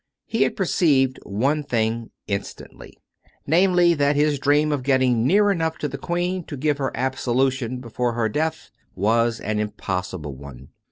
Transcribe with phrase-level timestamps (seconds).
[0.25, 2.97] He had perceived one thing instantly—
[3.45, 7.77] namely, that his dream of getting near enough to the Queen to give her absolution
[7.79, 10.69] before her death was an impossible one.